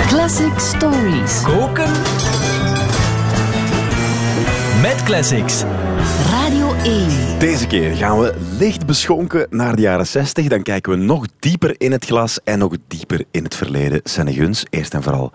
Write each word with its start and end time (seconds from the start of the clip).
Classic 0.00 0.58
Stories. 0.58 1.42
Koken. 1.42 1.90
Met 4.82 5.02
classics. 5.04 5.62
Radio 6.30 6.74
1. 6.84 7.38
Deze 7.38 7.66
keer 7.66 7.96
gaan 7.96 8.18
we 8.18 8.34
licht 8.58 8.86
beschonken 8.86 9.46
naar 9.50 9.76
de 9.76 9.82
jaren 9.82 10.06
60. 10.06 10.48
Dan 10.48 10.62
kijken 10.62 10.92
we 10.92 10.98
nog 10.98 11.26
dieper 11.38 11.74
in 11.78 11.92
het 11.92 12.04
glas 12.04 12.38
en 12.44 12.58
nog 12.58 12.76
dieper 12.88 13.24
in 13.30 13.44
het 13.44 13.54
verleden. 13.54 14.00
Senne 14.04 14.32
Guns, 14.32 14.64
eerst 14.70 14.94
en 14.94 15.02
vooral. 15.02 15.32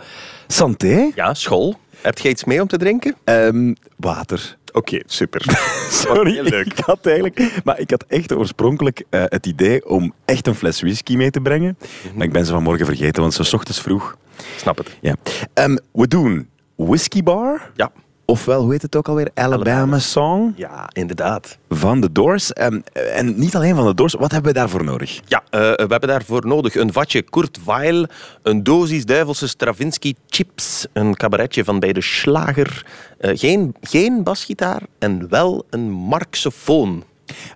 Santé? 0.47 1.11
Ja, 1.15 1.33
school. 1.33 1.75
Heb 2.01 2.17
je 2.17 2.29
iets 2.29 2.43
mee 2.43 2.61
om 2.61 2.67
te 2.67 2.77
drinken? 2.77 3.15
Ehm, 3.23 3.73
water. 3.95 4.57
Oké, 4.71 4.99
super. 5.05 5.41
Sorry, 5.89 6.31
heel 6.33 6.43
leuk. 6.43 6.65
ik 6.65 6.77
had 6.85 7.05
eigenlijk... 7.05 7.61
Maar 7.63 7.79
ik 7.79 7.89
had 7.89 8.05
echt 8.07 8.33
oorspronkelijk 8.33 9.03
eh, 9.09 9.23
het 9.25 9.45
idee 9.45 9.85
om 9.89 10.13
echt 10.25 10.47
een 10.47 10.55
fles 10.55 10.81
whisky 10.81 11.15
mee 11.15 11.31
te 11.31 11.41
brengen. 11.41 11.77
Mhm. 11.79 12.17
Maar 12.17 12.25
ik 12.25 12.33
ben 12.33 12.45
ze 12.45 12.51
vanmorgen 12.51 12.85
vergeten, 12.85 13.21
want 13.21 13.33
het 13.33 13.41
is 13.41 13.49
's 13.49 13.53
ochtends 13.53 13.81
vroeg. 13.81 14.17
Snap 14.57 14.77
het. 14.77 14.97
Ja. 15.01 15.15
Ehm, 15.53 15.77
we 15.91 16.07
doen 16.07 16.49
Whisky 16.75 17.23
Bar. 17.23 17.71
Ja. 17.75 17.91
Ofwel, 18.31 18.61
hoe 18.61 18.71
heet 18.71 18.81
het 18.81 18.95
ook 18.95 19.07
alweer? 19.07 19.29
Alabama, 19.33 19.71
Alabama. 19.71 19.99
Song 19.99 20.53
Ja, 20.55 20.89
inderdaad. 20.93 21.57
van 21.69 22.01
de 22.01 22.11
Doors. 22.11 22.53
Ehm, 22.53 22.79
en 23.15 23.39
niet 23.39 23.55
alleen 23.55 23.75
van 23.75 23.85
de 23.85 23.93
Doors. 23.93 24.13
Wat 24.13 24.31
hebben 24.31 24.53
we 24.53 24.57
daarvoor 24.59 24.83
nodig? 24.83 25.19
Ja, 25.25 25.43
eh, 25.49 25.59
we 25.59 25.85
hebben 25.87 26.07
daarvoor 26.09 26.47
nodig 26.47 26.75
een 26.75 26.93
vatje 26.93 27.21
Kurt 27.21 27.59
Weill, 27.65 28.07
een 28.43 28.63
dosis 28.63 29.05
duivelse 29.05 29.47
Stravinsky 29.47 30.13
chips, 30.27 30.85
een 30.93 31.15
cabaretje 31.15 31.63
van 31.63 31.79
bij 31.79 31.93
de 31.93 32.01
slager, 32.01 32.85
eh, 33.17 33.31
geen, 33.37 33.75
geen 33.81 34.23
basgitaar 34.23 34.81
en 34.99 35.29
wel 35.29 35.65
een 35.69 35.89
marxofoon. 35.91 37.03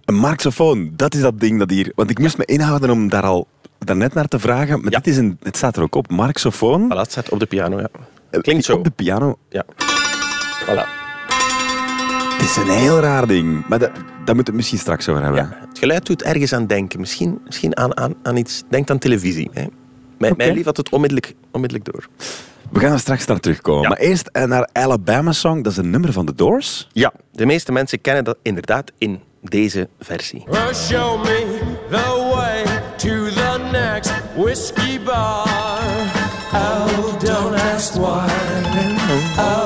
Een 0.05 0.15
marxofoon, 0.15 0.91
dat 0.95 1.13
is 1.13 1.21
dat 1.21 1.39
ding 1.39 1.59
dat 1.59 1.69
hier... 1.69 1.91
Want 1.95 2.09
ik 2.09 2.19
moest 2.19 2.37
me 2.37 2.45
inhouden 2.45 2.89
om 2.89 3.09
daar 3.09 3.23
al 3.23 3.47
daarnet 3.79 4.13
naar 4.13 4.27
te 4.27 4.39
vragen. 4.39 4.81
Maar 4.81 4.91
Ja. 4.91 4.97
dit 4.97 5.07
is 5.07 5.17
een, 5.17 5.37
het 5.43 5.57
staat 5.57 5.77
er 5.77 5.83
ook 5.83 5.95
op. 5.95 6.09
Marxofoon. 6.09 6.91
Voilà, 6.93 6.97
het 6.97 7.11
staat 7.11 7.29
op 7.29 7.39
de 7.39 7.45
piano, 7.45 7.79
ja. 7.79 7.87
Eh, 8.29 8.39
Klinkt 8.41 8.65
zo. 8.65 8.73
Op 8.75 8.83
de 8.83 8.89
piano. 8.89 9.37
Ja. 9.49 9.63
Voilà. 10.63 10.85
Het 12.37 12.41
is 12.49 12.55
een 12.55 12.69
heel 12.69 12.99
raar 12.99 13.27
ding. 13.27 13.67
Maar 13.67 13.79
dat, 13.79 13.91
daar 13.93 14.03
moeten 14.05 14.35
we 14.35 14.43
het 14.43 14.53
misschien 14.53 14.79
straks 14.79 15.09
over 15.09 15.23
hebben. 15.23 15.41
Ja, 15.41 15.57
het 15.69 15.79
geluid 15.79 16.05
doet 16.05 16.23
ergens 16.23 16.53
aan 16.53 16.67
denken. 16.67 16.99
Misschien, 16.99 17.39
misschien 17.45 17.77
aan, 17.77 17.97
aan, 17.97 18.13
aan 18.23 18.37
iets. 18.37 18.63
Denk 18.69 18.89
aan 18.89 18.97
televisie. 18.97 19.49
Hè. 19.53 19.63
Mijn, 20.17 20.31
Oké. 20.33 20.43
mijn 20.43 20.55
lief 20.55 20.65
had 20.65 20.77
het 20.77 20.89
onmiddellijk, 20.89 21.33
onmiddellijk 21.51 21.91
door. 21.91 22.07
We 22.71 22.79
gaan 22.79 22.91
er 22.91 22.99
straks 22.99 23.25
naar 23.25 23.39
terugkomen. 23.39 23.81
Ja. 23.81 23.87
Maar 23.89 23.97
eerst 23.97 24.27
eh, 24.27 24.43
naar 24.43 24.69
Alabama 24.71 25.31
Song. 25.31 25.61
Dat 25.61 25.71
is 25.71 25.77
een 25.77 25.89
nummer 25.89 26.11
van 26.13 26.25
de 26.25 26.35
Doors. 26.35 26.87
Ja, 26.91 27.13
de 27.31 27.45
meeste 27.45 27.71
mensen 27.71 28.01
kennen 28.01 28.23
dat 28.23 28.37
inderdaad 28.41 28.91
in 28.97 29.19
deze 29.41 29.89
versie. 29.99 30.43
Well, 30.45 30.73
show 30.73 31.23
me 31.23 31.59
the 31.89 32.31
way 32.35 32.63
to 32.97 33.29
the 33.29 33.69
next 33.71 34.11
whiskey 34.35 34.99
bar. 35.05 35.43
Oh, 36.53 37.19
don't 37.19 37.53
ask 37.73 37.93
why. 37.93 38.29
Oh, 39.37 39.64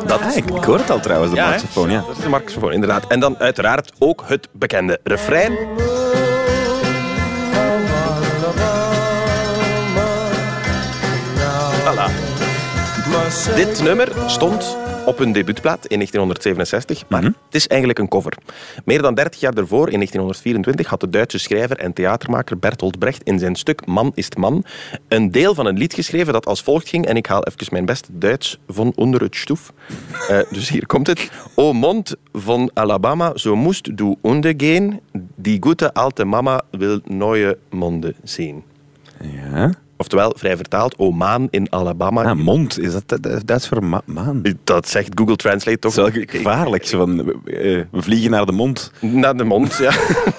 Ja, 0.00 0.06
dat 0.06 0.20
Ah, 0.20 0.36
ik 0.36 0.48
hoor 0.64 0.78
het 0.78 0.90
al 0.90 1.00
trouwens, 1.00 1.30
de 1.30 1.36
Ja, 1.36 1.48
marxofoon. 1.48 1.90
Ja. 1.90 2.04
Dat 2.06 2.16
is 2.16 2.22
de 2.22 2.28
marxofoon, 2.28 2.72
inderdaad. 2.72 3.06
En 3.06 3.20
dan 3.20 3.38
uiteraard 3.38 3.92
ook 3.98 4.24
het 4.26 4.48
bekende 4.52 5.00
refrein. 5.04 5.52
Dit 13.32 13.82
nummer 13.82 14.12
stond 14.26 14.76
op 15.06 15.18
hun 15.18 15.32
debuutplaat 15.32 15.86
in 15.86 15.96
1967, 15.96 17.08
maar 17.08 17.22
het 17.22 17.34
is 17.50 17.66
eigenlijk 17.66 17.98
een 17.98 18.08
cover. 18.08 18.32
Meer 18.84 19.02
dan 19.02 19.14
30 19.14 19.40
jaar 19.40 19.54
daarvoor, 19.54 19.88
in 19.88 19.94
1924, 19.94 20.86
had 20.86 21.00
de 21.00 21.08
Duitse 21.08 21.38
schrijver 21.38 21.78
en 21.78 21.92
theatermaker 21.92 22.58
Bertolt 22.58 22.98
Brecht 22.98 23.22
in 23.22 23.38
zijn 23.38 23.56
stuk 23.56 23.86
Man 23.86 24.12
is 24.14 24.28
man 24.36 24.64
een 25.08 25.30
deel 25.30 25.54
van 25.54 25.66
een 25.66 25.78
lied 25.78 25.94
geschreven 25.94 26.32
dat 26.32 26.46
als 26.46 26.62
volgt 26.62 26.88
ging, 26.88 27.06
en 27.06 27.16
ik 27.16 27.26
haal 27.26 27.44
even 27.44 27.66
mijn 27.70 27.84
beste 27.84 28.08
Duits 28.12 28.58
van 28.68 28.92
onder 28.94 29.22
het 29.22 29.36
stoef. 29.36 29.72
Eh, 30.28 30.38
dus 30.50 30.68
hier 30.68 30.86
komt 30.86 31.06
het. 31.06 31.30
O 31.54 31.72
mond 31.72 32.14
van 32.32 32.70
Alabama, 32.74 33.36
zo 33.36 33.56
moest 33.56 33.96
du 33.96 34.16
ondergehen, 34.20 35.00
die 35.36 35.56
goede 35.60 35.94
alte 35.94 36.24
mama 36.24 36.62
wil 36.70 37.00
neue 37.04 37.58
monden 37.70 38.14
zien. 38.22 38.62
ja. 39.20 39.74
Oftewel, 40.02 40.32
vrij 40.36 40.56
vertaald, 40.56 40.94
o 40.98 41.10
maan 41.10 41.48
in 41.50 41.66
Alabama. 41.72 42.22
Ah, 42.24 42.36
mond. 42.36 42.78
Is 42.80 42.92
dat 42.92 43.20
eh, 43.20 43.36
Duits 43.44 43.68
voor 43.68 43.84
ma- 43.84 44.02
maan? 44.04 44.42
Dat 44.64 44.88
zegt 44.88 45.10
Google 45.14 45.36
Translate 45.36 45.78
toch? 45.78 45.94
Dat 45.94 46.14
is 46.14 46.24
gevaarlijk. 46.26 46.86
Van, 46.86 47.18
eh, 47.20 47.24
we 47.90 48.02
vliegen 48.02 48.30
naar 48.30 48.46
de 48.46 48.52
mond. 48.52 48.92
Naar 49.00 49.36
de 49.36 49.44
mond, 49.44 49.76
ja. 49.76 49.92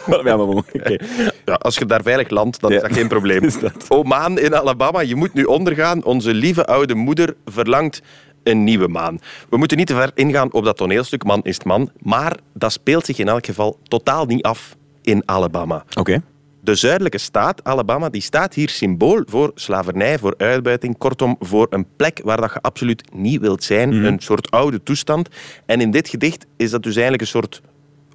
ja, 0.23 0.37
maar 0.37 0.39
oké. 0.47 0.95
ja. 1.45 1.53
Als 1.53 1.77
je 1.77 1.85
daar 1.85 2.01
veilig 2.03 2.29
landt, 2.29 2.59
dan 2.59 2.69
Ja, 2.71 2.75
is 2.75 2.81
dat 2.81 2.93
geen 2.93 3.07
probleem. 3.07 3.41
dat. 3.61 3.85
O 3.87 4.03
maan 4.03 4.39
in 4.39 4.55
Alabama, 4.55 4.99
je 5.01 5.15
moet 5.15 5.33
nu 5.33 5.43
ondergaan. 5.43 6.03
Onze 6.03 6.33
lieve 6.33 6.65
oude 6.65 6.95
moeder 6.95 7.35
verlangt 7.45 8.01
een 8.43 8.63
nieuwe 8.63 8.87
maan. 8.87 9.19
We 9.49 9.57
moeten 9.57 9.77
niet 9.77 9.87
te 9.87 9.93
ver 9.95 10.11
ingaan 10.13 10.53
op 10.53 10.63
dat 10.65 10.77
toneelstuk, 10.77 11.23
Man 11.23 11.41
is 11.43 11.53
het 11.55 11.65
man. 11.65 11.89
Maar 11.99 12.37
dat 12.53 12.71
speelt 12.71 13.05
zich 13.05 13.17
in 13.17 13.27
elk 13.27 13.45
geval 13.45 13.79
totaal 13.83 14.25
niet 14.25 14.43
af 14.43 14.75
in 15.01 15.23
Alabama. 15.25 15.83
Oké. 15.99 16.21
De 16.63 16.75
zuidelijke 16.75 17.17
staat, 17.17 17.63
Alabama, 17.63 18.09
die 18.09 18.21
staat 18.21 18.53
hier 18.53 18.69
symbool 18.69 19.23
voor 19.25 19.51
slavernij, 19.55 20.19
voor 20.19 20.33
uitbuiting. 20.37 20.97
Kortom, 20.97 21.35
voor 21.39 21.67
een 21.69 21.85
plek 21.95 22.21
waar 22.23 22.41
dat 22.41 22.53
je 22.53 22.61
absoluut 22.61 23.03
niet 23.13 23.41
wilt 23.41 23.63
zijn. 23.63 23.91
Een 23.91 24.19
soort 24.19 24.51
oude 24.51 24.83
toestand. 24.83 25.29
En 25.65 25.81
in 25.81 25.91
dit 25.91 26.09
gedicht 26.09 26.45
is 26.57 26.71
dat 26.71 26.83
dus 26.83 26.93
eigenlijk 26.93 27.21
een 27.21 27.27
soort 27.27 27.61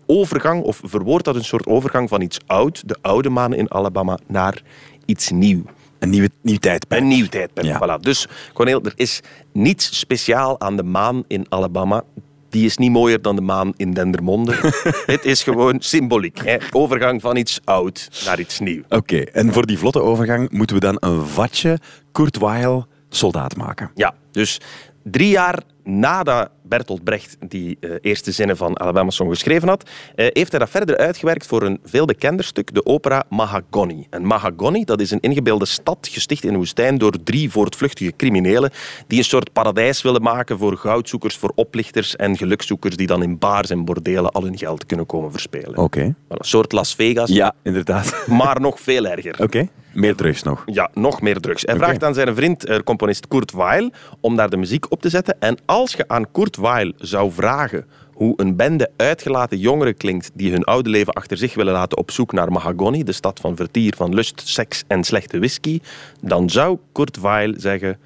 overgang, 0.07 0.63
of 0.63 0.81
verwoordt 0.85 1.25
dat 1.25 1.35
een 1.35 1.45
soort 1.45 1.67
overgang 1.67 2.09
van 2.09 2.21
iets 2.21 2.39
oud, 2.47 2.89
de 2.89 2.97
oude 3.01 3.29
maan 3.29 3.55
in 3.55 3.73
Alabama, 3.73 4.19
naar 4.27 4.63
iets 5.05 5.31
nieuw. 5.31 5.63
Een 5.99 6.11
nieuwe, 6.11 6.31
nieuw 6.43 6.59
tijdperk. 6.59 7.01
Een 7.01 7.09
nieuw 7.09 7.27
tijdperk. 7.27 7.67
Ja. 7.67 7.99
Voilà. 7.99 8.01
Dus, 8.01 8.27
Corneel, 8.53 8.83
er 8.85 8.93
is 8.97 9.21
niets 9.53 9.99
speciaal 9.99 10.61
aan 10.61 10.77
de 10.77 10.83
maan 10.83 11.25
in 11.27 11.47
Alabama. 11.49 12.05
Die 12.49 12.65
is 12.65 12.77
niet 12.77 12.91
mooier 12.91 13.23
dan 13.23 13.37
de 13.37 13.43
maan 13.43 13.73
in 13.77 13.93
Dendermonde. 13.93 14.55
Het 15.07 15.25
is 15.25 15.43
gewoon 15.43 15.77
symboliek. 15.81 16.39
Hè? 16.45 16.57
Overgang 16.73 17.21
van 17.21 17.37
iets 17.37 17.61
oud 17.65 18.23
naar 18.25 18.41
iets 18.41 18.59
nieuw. 18.59 18.83
Oké, 18.89 19.19
en 19.19 19.53
voor 19.53 19.67
die 19.67 19.79
vlotte 19.79 20.03
overgang 20.03 20.51
moeten 20.51 20.77
we 20.77 20.83
dan 20.83 20.97
een 21.01 21.27
vatje 21.27 21.79
Kurt 22.13 22.39
Weill 22.39 22.85
soldaat 23.09 23.57
maken. 23.57 23.91
Ja, 23.95 24.15
dus 24.31 24.61
drie 25.03 25.29
jaar 25.31 25.63
nadat 25.89 26.51
Bertolt 26.63 27.05
Brecht 27.05 27.37
die 27.49 27.77
eh, 27.81 27.91
eerste 28.01 28.33
zinnen 28.33 28.57
van 28.57 28.81
Alabama 28.81 29.11
Song 29.11 29.31
geschreven 29.31 29.69
had, 29.69 29.91
eh, 30.15 30.27
heeft 30.33 30.51
hij 30.51 30.61
dat 30.61 30.71
verder 30.71 30.97
uitgewerkt 30.97 31.47
voor 31.47 31.63
een 31.63 31.81
veel 31.85 32.05
bekender 32.05 32.45
stuk, 32.45 32.75
de 32.75 32.87
opera 32.87 33.25
Mahagoni. 33.29 34.07
En 34.11 34.25
Mahagoni, 34.25 34.85
dat 34.85 35.01
is 35.01 35.11
een 35.11 35.21
ingebeelde 35.21 35.67
stad 35.67 36.09
gesticht 36.11 36.45
in 36.45 36.51
de 36.53 36.57
woestijn 36.57 36.99
door 36.99 37.15
drie 37.25 37.51
voortvluchtige 37.51 38.13
criminelen 38.17 38.71
die 39.07 39.19
een 39.19 39.25
soort 39.25 39.53
paradijs 39.53 40.03
willen 40.03 40.23
maken 40.23 40.59
voor 40.59 40.77
goudzoekers, 40.77 41.37
voor 41.37 41.53
oplichters 41.55 42.17
en 42.17 42.37
gelukzoekers 42.37 42.97
die 42.97 43.07
dan 43.07 43.23
in 43.23 43.39
bars 43.39 43.71
en 43.71 43.85
bordelen 43.85 44.31
al 44.31 44.43
hun 44.43 44.59
geld 44.59 44.87
kunnen 44.87 45.07
komen 45.07 45.31
verspelen. 45.31 45.77
Oké. 45.79 46.01
Een 46.01 46.15
soort 46.39 46.73
Las 46.73 46.95
Vegas, 46.95 47.31
Ja, 47.31 47.55
inderdaad. 47.63 48.27
maar 48.27 48.61
nog 48.61 48.81
veel 48.81 49.07
erger. 49.07 49.43
Oké, 49.43 49.69
meer 49.93 50.15
drugs 50.15 50.43
nog. 50.43 50.63
Ja, 50.67 50.91
nog 50.95 51.21
meer 51.21 51.41
drugs. 51.41 51.63
Hij 51.63 51.77
vraagt 51.77 52.05
aan 52.05 52.15
zijn 52.15 52.35
vriend, 52.35 52.65
eh, 52.65 52.79
componist 52.79 53.29
Kurt 53.29 53.53
Weill, 53.53 53.91
om 54.21 54.37
daar 54.37 54.51
de 54.51 54.57
muziek 54.57 54.91
op 54.91 55.01
te 55.01 55.09
zetten. 55.09 55.37
En 55.41 55.57
als 55.67 55.93
je 55.93 56.09
aan 56.09 56.31
Kurt 56.33 56.57
Weill 56.57 56.93
zou 56.97 57.33
vragen 57.33 57.87
hoe 58.13 58.35
een 58.37 58.57
bende 58.57 58.91
uitgelaten 58.97 59.59
jongeren 59.59 59.97
klinkt 59.97 60.31
die 60.35 60.51
hun 60.51 60.65
oude 60.65 60.91
leven 60.91 61.13
achter 61.13 61.37
zich 61.37 61.55
willen 61.55 61.73
laten 61.73 61.99
op 61.99 62.11
zoek 62.11 62.33
naar 62.33 62.53
Mahagoni, 62.53 63.05
de 63.05 63.13
stad 63.13 63.41
van 63.41 63.57
vertier, 63.57 63.95
van 63.97 64.15
lust, 64.15 64.43
seks 64.45 64.85
en 64.87 65.05
slechte 65.05 65.39
whisky, 65.39 65.81
dan 66.21 66.51
zou 66.51 66.79
Kurt 66.93 67.21
Weill 67.21 67.55
zeggen, 67.57 67.99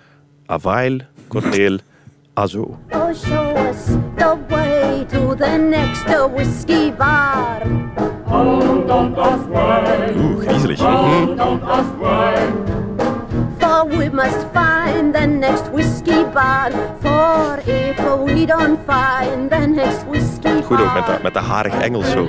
Avail, 0.47 0.99
Corneel, 1.29 1.79
Azo. 2.35 2.79
Oh, 2.91 3.15
show 3.15 3.57
us 3.69 3.85
the 4.17 4.37
way 4.49 5.07
to 5.09 5.35
the 5.35 5.57
next 5.71 6.05
whiskey 6.35 6.95
bar. 6.97 7.63
Oeh, 10.17 10.39
griezelig. 10.39 10.79
For 13.59 13.87
we 13.89 14.09
must 14.11 14.47
find 14.53 14.72
the 15.13 15.27
next 15.27 15.71
whiskey 15.73 16.25
bar. 16.33 16.71
For 17.01 17.59
if 17.67 17.97
we 18.25 18.47
don't 18.47 18.79
find 18.87 19.51
the 19.51 19.67
next 19.67 20.05
whiskey 20.11 20.63
Goed 20.63 20.81
ook 20.81 20.95
met 20.95 21.07
dat, 21.07 21.23
met 21.23 21.35
dat 21.35 21.43
harig 21.43 21.81
Engels 21.81 22.11
zo. 22.11 22.29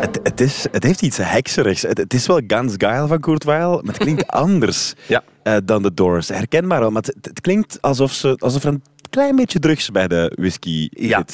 Het, 0.00 0.20
het, 0.22 0.40
is, 0.40 0.66
het 0.72 0.84
heeft 0.84 1.02
iets 1.02 1.16
hekserigs. 1.16 1.82
Het, 1.82 1.98
het 1.98 2.14
is 2.14 2.26
wel 2.26 2.40
Guns 2.46 2.74
Geil 2.76 3.06
van 3.06 3.20
Kurt 3.20 3.44
Weill, 3.44 3.68
maar 3.70 3.80
het 3.84 3.96
klinkt 3.98 4.26
anders 4.46 4.94
Ja. 5.06 5.22
eh, 5.42 5.56
dan 5.64 5.82
de 5.82 5.94
Doors. 5.94 6.28
Herkenbaar 6.28 6.80
wel, 6.80 6.90
maar 6.90 7.02
het, 7.02 7.14
het 7.26 7.40
klinkt 7.40 7.78
alsof, 7.80 8.12
ze, 8.12 8.34
alsof 8.38 8.62
er 8.62 8.68
een 8.68 8.82
klein 9.10 9.36
beetje 9.36 9.58
drugs 9.58 9.90
bij 9.90 10.08
de 10.08 10.32
whisky 10.34 10.88
Ja. 10.90 11.24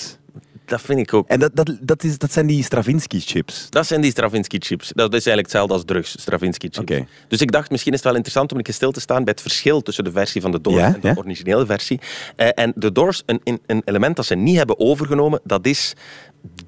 Dat 0.67 0.81
vind 0.81 0.99
ik 0.99 1.15
ook. 1.15 1.29
En 1.29 1.41
dat, 1.41 1.51
dat, 1.55 1.77
dat, 1.81 2.05
is, 2.05 2.19
dat 2.19 2.33
zijn 2.33 2.47
die 2.47 2.63
Stravinsky-chips. 2.63 3.67
Dat 3.71 3.87
zijn 3.87 4.01
die 4.01 4.11
Stravinsky 4.11 4.59
chips. 4.59 4.93
Dat 4.95 5.07
is 5.07 5.27
eigenlijk 5.27 5.47
hetzelfde 5.47 5.75
als 5.75 5.85
drugs, 5.85 6.21
Stravinsky 6.21 6.67
chips. 6.67 6.79
Oké. 6.79 7.07
Dus 7.29 7.41
ik 7.41 7.53
dacht, 7.53 7.71
misschien 7.71 7.93
is 7.93 7.99
het 7.99 8.07
wel 8.07 8.17
interessant 8.17 8.53
om 8.53 8.59
een 8.59 8.65
keer 8.65 8.75
stil 8.75 8.93
te 8.93 9.01
staan 9.01 9.25
bij 9.25 9.33
het 9.33 9.41
verschil 9.43 9.83
tussen 9.83 10.05
de 10.05 10.11
versie 10.11 10.41
van 10.41 10.51
de 10.51 10.61
Doors 10.61 10.77
Ja, 10.77 10.95
en 10.95 11.01
de 11.01 11.09
ja. 11.09 11.15
originele 11.17 11.67
versie. 11.67 12.01
Eh, 12.37 12.49
en 12.55 12.73
de 12.75 12.93
Doors, 12.93 13.23
een, 13.27 13.41
een, 13.67 13.83
element 13.85 14.17
dat 14.17 14.27
ze 14.27 14.35
niet 14.35 14.57
hebben 14.57 14.79
overgenomen, 14.79 15.41
dat 15.45 15.67
is 15.67 15.95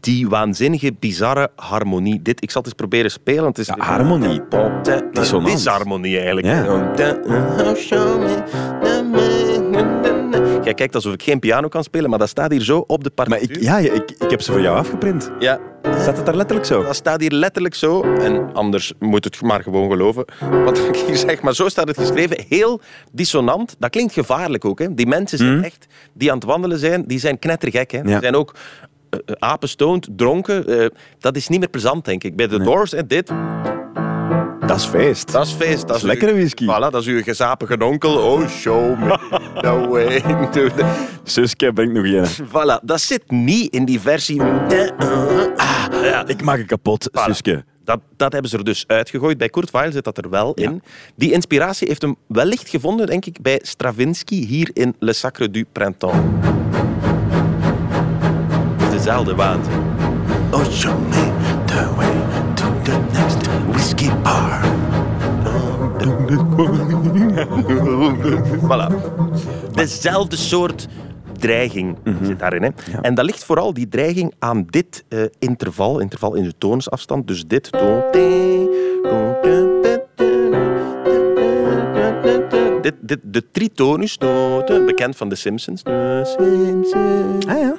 die 0.01 0.29
waanzinnige, 0.29 0.93
bizarre 0.99 1.51
harmonie. 1.57 2.23
Dit, 2.23 2.43
ik 2.43 2.51
zal 2.51 2.61
het 2.61 2.71
eens 2.71 2.81
proberen 2.81 3.11
spelen. 3.11 3.45
Het 3.45 3.59
is 3.59 3.67
Ja, 3.67 3.75
harmonie. 3.79 4.41
Dissonant. 5.13 5.53
Disharmonie 5.53 6.17
eigenlijk. 6.17 6.47
Ja. 6.47 6.97
Jij 10.69 10.77
kijkt 10.77 10.95
alsof 10.95 11.13
ik 11.13 11.23
geen 11.23 11.39
piano 11.39 11.69
kan 11.69 11.83
spelen, 11.85 12.11
maar 12.11 12.19
dat 12.19 12.29
staat 12.29 12.51
hier 12.51 12.61
zo 12.63 12.85
op 12.87 13.05
de 13.05 13.11
Maar 13.15 13.27
partituur. 13.29 13.57
ik, 13.57 13.63
ja, 13.63 13.79
ik, 13.79 14.11
ik 14.19 14.31
heb 14.31 14.43
ze 14.43 14.53
voor 14.53 14.61
jou 14.61 14.77
afgeprint. 14.79 15.31
Ja, 15.39 15.59
Staat 15.83 16.17
het 16.17 16.27
daar 16.27 16.35
letterlijk 16.37 16.67
zo? 16.67 16.83
dat 16.83 16.95
staat 16.97 17.21
hier 17.21 17.31
letterlijk 17.31 17.75
zo. 17.75 18.03
En 18.03 18.53
anders 18.55 18.93
moet 18.99 19.25
het 19.25 19.43
maar 19.43 19.63
gewoon 19.63 19.91
geloven. 19.91 20.25
Wat 20.65 20.79
ik 20.79 20.97
hier 20.97 21.17
zeg. 21.17 21.41
Maar 21.43 21.55
zo 21.55 21.69
staat 21.69 21.89
het 21.89 21.99
geschreven. 21.99 22.45
Heel 22.49 22.81
dissonant. 23.13 23.77
Dat 23.79 23.91
klinkt 23.91 24.13
gevaarlijk 24.13 24.65
ook. 24.65 24.79
Hè. 24.79 24.95
Die 24.95 25.07
mensen 25.07 25.39
zijn 25.39 25.65
echt, 25.65 25.87
die 26.13 26.31
aan 26.31 26.37
het 26.37 26.47
wandelen 26.47 26.79
zijn, 26.79 27.05
die 27.07 27.19
zijn 27.19 27.39
knettergek. 27.39 27.91
Hè. 27.91 28.03
Die 28.03 28.11
Ja. 28.11 28.21
zijn 28.21 28.35
ook 28.35 28.55
uh, 29.11 29.21
apenstoond, 29.39 30.09
dronken. 30.17 30.67
Eh, 30.81 30.87
dat 31.19 31.37
is 31.37 31.49
niet 31.49 31.59
meer 31.59 31.69
plezant, 31.71 32.05
denk 32.05 32.25
ik. 32.25 32.37
Bij 32.37 32.47
de 32.47 32.63
Doors, 32.63 32.91
hè, 32.91 33.07
dit, 33.07 33.31
Dat 34.69 34.77
is 34.77 34.85
feest. 34.85 35.33
dat 35.33 35.47
is 35.47 35.53
feest. 35.53 35.89
Dat 35.89 35.97
is 35.97 36.03
lekkere 36.03 36.33
whisky. 36.33 36.65
Voilà, 36.65 36.91
dat 36.91 36.95
is 36.95 37.07
uw 37.07 37.23
gezapige 37.23 37.85
onkel. 37.85 38.17
Oh, 38.17 38.49
show 38.49 38.99
me 38.99 39.19
the 39.61 39.89
way 39.89 40.21
the... 40.51 40.71
Suske 41.25 41.73
brengt 41.73 41.93
nog 41.93 42.05
een. 42.05 42.47
Voilà, 42.47 42.85
dat 42.85 43.01
zit 43.01 43.31
niet 43.31 43.73
in 43.73 43.85
die 43.85 44.01
versie... 44.01 44.43
Ah, 44.43 45.87
ja. 46.03 46.27
Ik 46.27 46.43
maak 46.43 46.59
het 46.59 46.67
kapot, 46.67 47.11
Voilà. 47.11 47.23
Suske. 47.25 47.65
Dat, 47.85 48.01
dat 48.17 48.33
hebben 48.33 48.51
ze 48.51 48.57
er 48.57 48.65
dus 48.65 48.85
uitgegooid. 48.87 49.39
Bij 49.39 49.49
Kurt 49.49 49.71
Weill 49.71 49.93
zit 49.93 50.05
dat 50.05 50.19
er 50.19 50.31
wel 50.31 50.55
in. 50.55 50.83
Die 51.17 51.33
inspiratie 51.33 51.89
heeft 51.89 52.03
hem 52.03 52.17
wellicht 52.27 52.69
gevonden, 52.69 53.07
denk 53.07 53.27
ik, 53.27 53.43
bij 53.43 53.61
Stravinsky 53.63 54.47
hier 54.47 54.71
in 54.73 54.95
Le 54.99 55.13
Sacre 55.13 55.51
du 55.51 55.65
Printemps. 55.73 56.17
Het 58.77 58.83
is 58.83 58.91
dezelfde 58.91 59.35
waanzin. 59.35 59.73
Oh, 60.51 60.65
whiskey 63.99 64.23
bar. 64.23 64.61
voilà. 68.69 68.89
Dezelfde 69.73 70.37
soort 70.37 70.87
dreiging 71.39 71.97
zit 72.23 72.39
daarin. 72.39 72.63
Hè. 72.63 72.69
En 73.03 73.15
dat 73.15 73.25
ligt 73.25 73.45
vooral 73.45 73.75
die 73.75 73.89
dreiging 73.89 74.35
aan 74.39 74.65
dit 74.67 75.05
eh, 75.09 75.23
interval, 75.39 76.01
interval 76.01 76.35
in 76.35 76.45
de 76.45 76.55
toonsafstand. 76.59 77.27
Dus 77.27 77.47
dit. 77.47 77.71
Dit, 82.83 82.95
dit, 83.01 83.19
de 83.23 83.51
tritonus, 83.53 84.19
bekend 84.87 85.17
van 85.17 85.29
de 85.29 85.35
Simpsons. 85.35 85.83
De 85.83 86.23
Simpsons. 86.25 87.47
Ah 87.47 87.61
ja, 87.61 87.77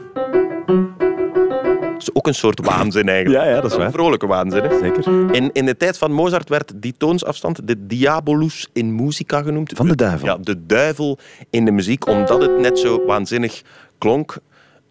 een 2.29 2.35
soort 2.35 2.65
waanzin 2.71 3.09
eigenlijk. 3.09 3.43
Ja, 3.43 3.49
ja 3.49 3.61
dat 3.61 3.71
is 3.71 3.77
waar. 3.77 3.85
Een 3.85 3.91
vrolijke 3.91 4.27
waanzin. 4.27 4.63
Hè? 4.63 4.77
Zeker. 4.79 5.33
In, 5.35 5.49
in 5.53 5.65
de 5.65 5.77
tijd 5.77 5.97
van 5.97 6.11
Mozart 6.11 6.49
werd 6.49 6.71
die 6.75 6.93
toonsafstand 6.97 7.67
de 7.67 7.85
diabolus 7.85 8.67
in 8.73 8.95
musica 8.95 9.41
genoemd. 9.41 9.71
Van 9.75 9.87
de 9.87 9.95
duivel. 9.95 10.27
Ja, 10.27 10.37
de 10.37 10.65
duivel 10.65 11.17
in 11.49 11.65
de 11.65 11.71
muziek, 11.71 12.07
omdat 12.07 12.41
het 12.41 12.59
net 12.59 12.79
zo 12.79 13.05
waanzinnig 13.05 13.61
klonk. 13.97 14.37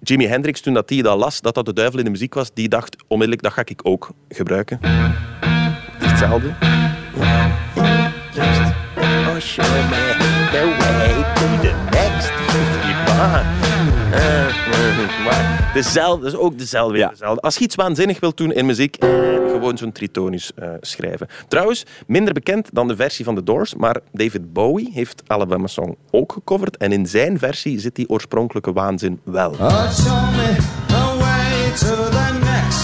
Jimi 0.00 0.26
Hendrix, 0.26 0.60
toen 0.60 0.74
dat 0.74 0.88
hij 0.88 1.02
dat 1.02 1.18
las, 1.18 1.40
dat 1.40 1.54
dat 1.54 1.66
de 1.66 1.72
duivel 1.72 1.98
in 1.98 2.04
de 2.04 2.10
muziek 2.10 2.34
was, 2.34 2.50
die 2.54 2.68
dacht 2.68 2.96
onmiddellijk, 3.06 3.42
dat 3.42 3.52
ga 3.52 3.62
ik 3.64 3.80
ook 3.82 4.10
gebruiken. 4.28 4.78
Hetzelfde. 5.98 6.54
Just, 8.34 8.76
show 9.40 9.64
me 9.64 10.16
the 10.52 10.64
way 10.78 11.24
to 11.34 11.46
the 11.62 11.72
next 11.90 12.30
50 12.30 13.67
dezelfde, 15.74 16.24
dus 16.24 16.34
ook 16.36 16.58
dezelfde, 16.58 16.92
weer 16.92 17.02
Ja. 17.02 17.08
dezelfde. 17.08 17.40
Als 17.40 17.56
je 17.56 17.64
iets 17.64 17.74
waanzinnig 17.74 18.20
wilt 18.20 18.36
doen 18.36 18.52
in 18.52 18.66
muziek, 18.66 18.96
eh, 18.96 19.08
gewoon 19.50 19.78
zo'n 19.78 19.92
tritonus 19.92 20.50
eh, 20.54 20.68
schrijven. 20.80 21.26
Trouwens, 21.48 21.84
minder 22.06 22.32
bekend 22.32 22.68
dan 22.72 22.88
de 22.88 22.96
versie 22.96 23.24
van 23.24 23.34
The 23.34 23.42
Doors, 23.42 23.74
maar 23.74 23.96
David 24.12 24.52
Bowie 24.52 24.90
heeft 24.94 25.22
Alabama 25.26 25.66
Song 25.66 25.96
ook 26.10 26.32
gecoverd 26.32 26.76
en 26.76 26.92
in 26.92 27.06
zijn 27.06 27.38
versie 27.38 27.80
zit 27.80 27.94
die 27.94 28.08
oorspronkelijke 28.08 28.72
waanzin 28.72 29.20
wel. 29.24 29.50
Oh, 29.50 29.58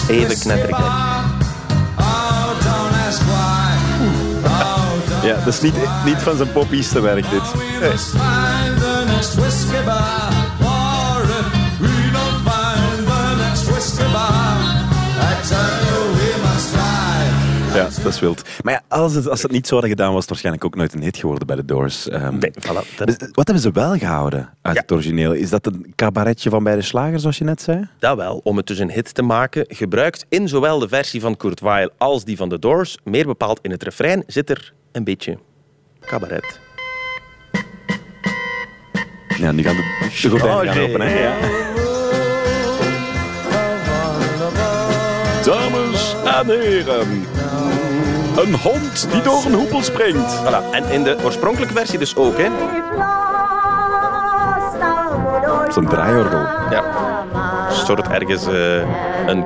Even 0.09 0.39
knettergek. 0.41 0.85
Oh. 0.85 1.25
Oh, 4.45 5.25
Ja, 5.25 5.35
dat 5.45 5.47
is 5.55 5.61
niet, 5.61 5.75
niet 6.05 6.17
van 6.19 6.37
zijn 6.37 6.53
poppieste 6.53 7.01
werk, 7.01 7.31
dit. 7.31 7.43
Dat 18.05 18.13
is 18.13 18.21
wild. 18.21 18.43
Maar 18.63 18.73
ja, 18.73 18.83
als 18.97 19.15
het, 19.15 19.29
als 19.29 19.43
het 19.43 19.51
niet 19.51 19.67
zo 19.67 19.73
hadden 19.73 19.91
gedaan, 19.91 20.11
was 20.11 20.21
het 20.21 20.29
waarschijnlijk 20.29 20.65
ook 20.65 20.75
nooit 20.77 20.95
een 20.95 21.03
hit 21.03 21.17
geworden 21.17 21.47
bij 21.47 21.57
de 21.57 21.65
Doors. 21.65 22.09
Ehm, 22.09 22.39
Nee, 22.39 22.51
voilà. 22.51 22.97
Dat- 22.97 23.07
dus 23.07 23.17
Wat 23.33 23.47
hebben 23.47 23.61
ze 23.61 23.71
wel 23.71 23.97
gehouden 23.99 24.49
uit 24.63 24.75
Ja. 24.75 24.81
het 24.81 24.93
origineel? 24.93 25.33
Is 25.33 25.51
dat 25.51 25.67
een 25.67 25.93
cabaretje 25.97 26.51
van 26.51 26.65
bij 26.65 26.75
de 26.77 26.83
slager, 26.83 27.21
zoals 27.21 27.39
je 27.39 27.45
net 27.45 27.63
zei? 27.63 27.89
Dat 27.99 28.17
wel, 28.17 28.41
om 28.45 28.57
het 28.57 28.67
dus 28.67 28.79
een 28.79 28.91
hit 28.91 29.15
te 29.15 29.23
maken, 29.23 29.65
gebruikt 29.69 30.27
in 30.29 30.49
zowel 30.49 30.79
de 30.79 30.89
versie 30.89 31.21
van 31.21 31.37
Kurt 31.37 31.61
Weill 31.61 31.91
als 31.99 32.25
die 32.25 32.37
van 32.37 32.49
The 32.49 32.59
Doors, 32.59 32.99
meer 33.05 33.27
bepaald 33.27 33.59
in 33.63 33.71
het 33.71 33.83
refrein, 33.83 34.23
zit 34.27 34.51
er 34.51 34.73
een 34.93 35.05
beetje 35.05 35.39
cabaret. 36.01 36.61
Ja, 39.39 39.53
nu 39.53 39.63
gaan 39.63 39.77
de, 39.77 40.09
de 40.23 40.29
gordijnen 40.31 40.75
gaan 40.75 40.83
open. 40.83 41.01
Hè? 41.01 41.19
Ja. 41.23 41.35
Dames 45.45 46.15
en 46.25 46.47
heren, 46.61 47.25
een 48.37 48.55
hond 48.55 49.11
die 49.13 49.23
door 49.23 49.45
een 49.45 49.55
hoepel 49.55 49.83
springt. 49.83 50.43
Voilà. 50.43 50.71
En 50.73 50.85
in 50.91 51.03
de 51.03 51.17
oorspronkelijke 51.25 51.75
versie 51.75 51.99
dus 51.99 52.17
ook, 52.17 52.37
hè? 52.37 52.49
Zo'n 55.73 55.87
draaiorgel. 55.89 56.39
Ja. 56.71 56.85
Een 57.69 57.87
soort 57.87 58.09
ergens 58.09 58.47
eh, 58.47 58.77
een 59.27 59.45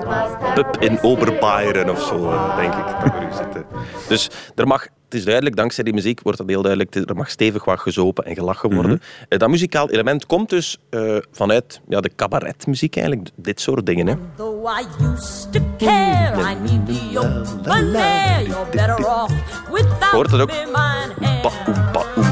pub 0.55 0.77
in 0.79 0.99
Oberbayern 1.03 1.91
of 1.91 2.01
zo, 2.03 2.31
eh, 2.31 2.57
denk 2.57 2.75
ik. 2.75 2.85
dat 3.03 3.37
zitten. 3.37 3.65
Dus 4.09 4.29
er 4.55 4.67
mag, 4.67 4.83
het 4.83 5.15
is 5.15 5.25
duidelijk, 5.25 5.57
dankzij 5.57 5.85
die 5.85 5.93
muziek 5.93 6.21
wordt 6.23 6.39
dat 6.39 6.49
heel 6.49 6.63
duidelijk, 6.63 6.95
er 6.95 7.17
mag 7.17 7.31
stevig 7.31 7.65
wat 7.65 7.81
gezopen 7.81 8.25
en 8.25 8.35
gelachen 8.35 8.75
worden. 8.75 9.01
Eh, 9.29 9.39
Dat 9.39 9.49
muzikaal 9.49 9.91
element 9.91 10.27
komt 10.27 10.51
dus 10.51 10.79
eh, 10.91 11.17
vanuit 11.33 11.81
ja, 11.89 12.01
de 12.01 12.11
cabaretmuziek 12.17 12.97
eigenlijk, 12.97 13.29
dit 13.37 13.61
soort 13.61 13.87
dingen. 13.87 14.07
Hè. 14.07 14.15
Though 14.37 14.81
I 14.81 15.05
used 15.05 15.53
to 15.53 15.61
care, 15.79 16.51
I 16.53 16.55
need 16.55 16.87
the 16.87 17.19
open 17.19 17.95
air. 17.97 18.43
You're 18.47 18.67
better 18.71 19.07
off 19.07 19.33
without 19.73 20.11
Hoort 20.11 20.31
het 20.31 20.41
ook? 20.41 20.51
me, 20.51 21.88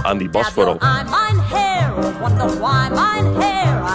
aan 0.06 0.19
die 0.19 0.29
bas 0.29 0.49
vooral. 0.49 0.75
I 0.75 0.79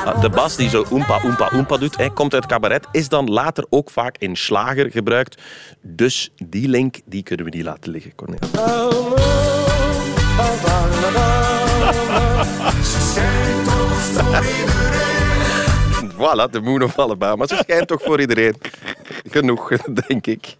Ah, 0.05 0.21
De 0.21 0.29
bas 0.29 0.55
die 0.55 0.69
zo 0.69 0.85
oempa, 0.91 1.19
oempa, 1.25 1.49
oempa 1.53 1.77
doet, 1.77 1.97
hè, 1.97 2.09
komt 2.09 2.33
uit 2.33 2.45
cabaret, 2.45 2.87
is 2.91 3.09
dan 3.09 3.29
later 3.29 3.65
ook 3.69 3.89
vaak 3.89 4.15
in 4.17 4.35
slager 4.35 4.91
gebruikt. 4.91 5.41
Dus 5.81 6.31
die 6.45 6.67
link 6.67 6.95
die 7.05 7.23
kunnen 7.23 7.45
we 7.45 7.51
niet 7.55 7.65
laten 7.65 7.91
liggen, 7.91 8.15
Cornel. 8.15 8.39
Voilà, 16.17 16.49
de 16.51 16.61
Moon 16.61 16.83
of 16.83 16.99
Alabama. 16.99 17.47
Ze 17.47 17.55
schijnt 17.67 17.87
toch 17.87 18.01
voor 18.01 18.19
iedereen. 18.19 18.55
Genoeg, 19.29 19.69
denk 20.07 20.27
ik. 20.27 20.55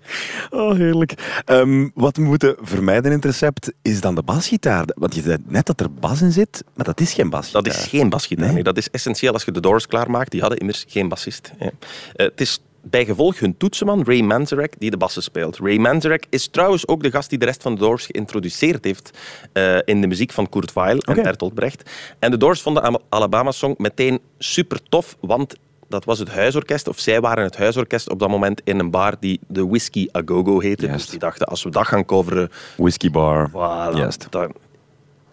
Oh, 0.50 0.75
heerlijk. 0.75 1.41
Ehm, 1.46 1.88
wat 1.94 2.15
we 2.18 2.24
moeten 2.24 2.56
vermijden 2.62 3.12
in 3.12 3.18
het 3.18 3.25
recept 3.25 3.72
is 3.82 4.01
dan 4.01 4.15
de 4.15 4.24
basgitaar. 4.24 4.86
Want 4.96 5.15
je 5.15 5.22
zei 5.22 5.38
net 5.48 5.65
dat 5.65 5.80
er 5.80 5.94
bas 5.94 6.22
in 6.22 6.32
zit, 6.32 6.63
maar 6.75 6.86
dat 6.86 7.00
is 7.00 7.13
geen 7.13 7.30
basgitaar. 7.30 7.63
Dat 7.63 7.74
is 7.74 7.86
geen 7.86 8.10
basgitaar. 8.10 8.46
Nee. 8.46 8.53
Nee. 8.53 8.63
Dat 8.63 8.77
is 8.77 8.89
essentieel 8.89 9.34
als 9.34 9.44
je 9.44 9.51
de 9.51 9.60
Doors 9.60 9.88
klaarmaakt. 9.88 10.32
Die 10.32 10.41
hadden 10.41 10.60
immers 10.60 10.86
geen 10.88 11.08
bassist. 11.10 11.51
Eh, 11.60 11.68
het 12.15 12.41
is 12.41 12.60
bij 12.84 13.06
gevolg 13.06 13.39
hun 13.39 13.58
toetsenman 13.58 14.03
Ray 14.06 14.22
Manzarek 14.22 14.75
die 14.80 14.89
de 14.91 14.98
bassen 14.98 15.24
speelt. 15.24 15.58
Ray 15.58 15.77
Manzarek 15.77 16.25
is 16.30 16.48
trouwens 16.48 16.88
ook 16.88 17.03
de 17.03 17.12
gast 17.12 17.30
die 17.30 17.39
de 17.39 17.46
rest 17.46 17.62
van 17.62 17.74
de 17.74 17.80
Doors 17.80 18.06
geïntroduceerd 18.06 18.84
heeft 18.84 19.18
eh, 19.53 19.77
in 19.86 20.01
de 20.01 20.08
muziek 20.08 20.32
van 20.32 20.50
Kurt 20.50 20.74
Weill 20.74 20.98
en 20.98 21.12
Oké. 21.12 21.22
Bertolt 21.22 21.53
Brecht. 21.53 21.89
En 22.20 22.32
de 22.32 22.38
Doors 22.38 22.62
vonden 22.62 22.84
Al- 22.84 23.01
Alabama 23.10 23.51
Song 23.51 23.75
meteen 23.77 24.20
super 24.38 24.80
tof, 24.89 25.18
want 25.20 25.56
dat 25.92 26.06
was 26.06 26.20
het 26.20 26.30
huisorkest, 26.30 26.88
of 26.88 27.00
zij 27.00 27.22
waren 27.22 27.44
het 27.44 27.58
huisorkest 27.58 28.10
op 28.10 28.20
dat 28.20 28.30
moment 28.30 28.62
in 28.64 28.80
een 28.80 28.92
bar 28.92 29.16
die 29.20 29.40
de 29.48 29.68
Whiskey 29.68 30.10
A 30.18 30.22
Go 30.26 30.44
Go 30.44 30.60
heette. 30.60 30.88
Dus 30.88 31.10
die 31.10 31.20
dachten, 31.20 31.48
als 31.48 31.64
we 31.64 31.70
dat 31.70 31.88
gaan 31.88 32.06
coveren, 32.06 32.50
Whisky 32.78 33.12
bar. 33.12 33.50
Voilà. 33.50 33.96
Juist. 33.98 34.28
Dan- 34.30 34.54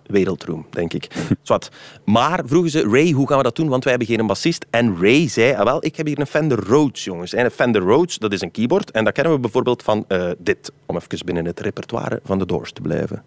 wereldroem, 0.07 0.67
denk 0.71 0.93
ik. 0.93 1.09
Zwat. 1.43 1.69
Maar 2.05 2.41
vroegen 2.45 2.71
ze, 2.71 2.89
Ray, 2.91 3.11
hoe 3.11 3.29
gaan 3.29 3.37
we 3.37 3.43
dat 3.43 3.57
doen? 3.57 3.69
Want 3.69 3.85
wij 3.85 3.95
hebben 3.97 4.17
geen 4.17 4.27
bassist. 4.27 4.67
En 4.71 4.97
Ray 5.01 5.29
zei, 5.29 5.55
ah, 5.55 5.65
wel, 5.65 5.85
ik 5.85 5.97
heb 5.97 6.07
hier 6.07 6.19
een 6.19 6.27
Fender 6.27 6.59
Rhodes, 6.65 7.05
jongens. 7.05 7.33
En 7.35 7.45
een 7.45 7.51
Fender 7.51 7.83
Rhodes, 7.83 8.19
dat 8.19 8.33
is 8.33 8.41
een 8.41 8.51
keyboard. 8.51 8.91
En 8.91 9.05
dat 9.05 9.13
kennen 9.13 9.33
we 9.33 9.39
bijvoorbeeld 9.39 9.83
van 9.83 10.05
eh, 10.09 10.31
dit. 10.39 10.73
Om 10.87 10.97
even 10.97 11.25
binnen 11.27 11.45
het 11.45 11.61
repertoire 11.61 12.21
van 12.25 12.39
de 12.39 12.47
Doors 12.47 12.73
te 12.73 12.81
blijven. 12.81 13.23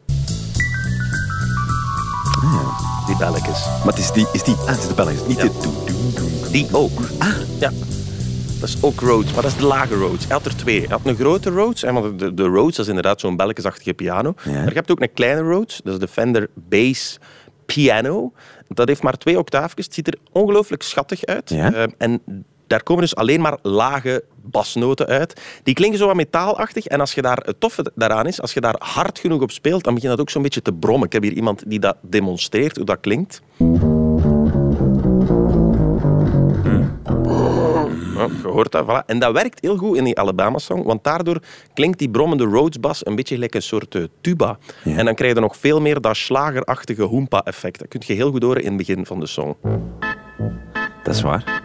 Die 3.05 3.17
belletjes. 3.17 3.65
Maar 3.65 3.93
het 3.93 3.97
is 3.97 4.11
die... 4.11 4.27
Is 4.33 4.43
die 4.43 4.55
ah, 4.55 4.65
het 4.67 4.77
is 4.79 4.87
de 4.87 4.93
Belgisch. 4.93 5.25
Niet 5.27 5.37
Ja. 5.37 5.43
de 5.43 5.51
doe, 5.61 5.73
doe, 5.85 6.13
doe. 6.13 6.40
Die 6.51 6.67
ook. 6.71 6.99
Ah. 7.19 7.27
Ja. 7.59 7.71
Dat 8.59 8.69
is 8.69 8.83
ook 8.83 8.99
Rhodes, 8.99 9.33
maar 9.33 9.41
dat 9.41 9.51
is 9.51 9.57
de 9.57 9.65
lage 9.65 9.95
Rhodes. 9.95 10.23
Hij 10.23 10.35
had 10.35 10.45
er 10.45 10.55
twee. 10.55 10.79
Hij 10.79 10.87
had 10.89 11.01
een 11.03 11.15
grote 11.15 11.49
Rhodes, 11.49 11.81
want 11.81 12.19
de, 12.19 12.33
de 12.33 12.43
Rhodes 12.43 12.75
dat 12.75 12.85
is 12.85 12.87
inderdaad 12.87 13.19
zo'n 13.19 13.35
belletjesachtige 13.35 13.93
piano. 13.93 14.33
Ja. 14.43 14.51
Maar 14.51 14.67
je 14.67 14.73
hebt 14.73 14.91
ook 14.91 15.01
een 15.01 15.13
kleine 15.13 15.41
Rhodes, 15.41 15.81
dat 15.83 15.93
is 15.93 15.99
de 15.99 16.07
Fender 16.07 16.49
Bass 16.53 17.17
Piano. 17.65 18.33
Dat 18.67 18.87
heeft 18.87 19.03
maar 19.03 19.17
twee 19.17 19.37
octaafjes. 19.37 19.85
Het 19.85 19.93
ziet 19.93 20.07
er 20.07 20.17
ongelooflijk 20.31 20.83
schattig 20.83 21.25
uit. 21.25 21.49
Ja. 21.49 21.73
Eh, 21.73 21.83
en 21.97 22.21
daar 22.67 22.83
komen 22.83 23.01
dus 23.01 23.15
alleen 23.15 23.41
maar 23.41 23.57
lage 23.61 24.23
basnoten 24.43 25.07
uit. 25.07 25.41
Die 25.63 25.73
klinken 25.73 25.99
zo 25.99 26.05
wat 26.05 26.15
metaalachtig. 26.15 26.85
En 26.85 26.99
als 26.99 27.13
je 27.13 27.21
daar, 27.21 27.37
het 27.45 27.59
toffe 27.59 27.91
daaraan 27.95 28.27
is, 28.27 28.41
als 28.41 28.53
je 28.53 28.61
daar 28.61 28.75
hard 28.79 29.19
genoeg 29.19 29.41
op 29.41 29.51
speelt, 29.51 29.83
dan 29.83 29.93
begint 29.93 30.11
dat 30.11 30.21
ook 30.21 30.29
zo'n 30.29 30.41
beetje 30.41 30.61
te 30.61 30.73
brommen. 30.73 31.05
Ik 31.05 31.13
heb 31.13 31.23
hier 31.23 31.33
iemand 31.33 31.63
die 31.67 31.79
dat 31.79 31.97
demonstreert, 32.01 32.75
hoe 32.75 32.85
dat 32.85 32.99
klinkt. 32.99 33.41
Je 38.41 38.47
hoort 38.47 38.71
dat, 38.71 38.85
voilà. 38.85 39.05
En 39.05 39.19
dat 39.19 39.33
werkt 39.33 39.61
heel 39.61 39.77
goed 39.77 39.97
in 39.97 40.03
die 40.03 40.19
Alabama-song, 40.19 40.83
want 40.83 41.03
daardoor 41.03 41.39
klinkt 41.73 41.99
die 41.99 42.09
brommende 42.09 42.43
Rhodes-bas 42.43 43.05
een 43.05 43.15
beetje 43.15 43.33
gelijk 43.35 43.55
een 43.55 43.61
soort 43.61 43.95
eh, 43.95 44.03
tuba. 44.21 44.57
En 44.83 45.05
dan 45.05 45.15
krijg 45.15 45.33
je 45.33 45.39
nog 45.39 45.57
veel 45.57 45.81
meer 45.81 46.01
dat 46.01 46.15
slagerachtige 46.15 47.03
hoempa-effect. 47.03 47.79
Dat 47.79 47.87
kun 47.87 48.01
je 48.05 48.13
heel 48.13 48.31
goed 48.31 48.43
horen 48.43 48.61
in 48.61 48.67
het 48.67 48.77
begin 48.77 49.05
van 49.05 49.19
de 49.19 49.27
song. 49.27 49.55
Dat 51.03 51.15
is 51.15 51.21
waar. 51.21 51.61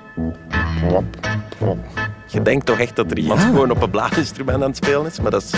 Je 2.29 2.43
denkt 2.43 2.67
toch 2.67 2.79
echt 2.79 2.97
dat 2.97 3.11
er 3.11 3.19
iemand 3.19 3.41
Ja. 3.41 3.47
gewoon 3.47 3.71
op 3.71 3.83
een 3.83 3.91
blaasinstrument 3.91 4.63
aan 4.63 4.69
het 4.69 4.77
spelen 4.77 5.07
is, 5.07 5.21
maar 5.21 5.31
dat 5.31 5.43
is 5.43 5.53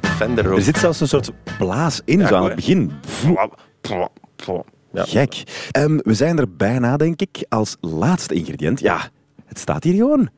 Fender 0.00 0.38
Er 0.44 0.44
Rhodes. 0.50 0.64
zit 0.64 0.78
zelfs 0.78 1.00
een 1.00 1.08
soort 1.08 1.30
blaas 1.58 2.00
in, 2.04 2.26
zo 2.26 2.34
aan 2.34 2.44
het 2.44 2.54
begin. 2.54 2.92
Ja. 4.92 5.04
Gek. 5.04 5.42
Ehm, 5.70 5.98
we 6.02 6.14
zijn 6.14 6.38
er 6.38 6.56
bijna, 6.56 6.96
denk 6.96 7.20
ik, 7.20 7.44
als 7.48 7.76
laatste 7.80 8.34
ingrediënt. 8.34 8.80
Ja, 8.80 9.00
het 9.46 9.58
staat 9.58 9.84
hier 9.84 9.94
gewoon. 9.94 10.28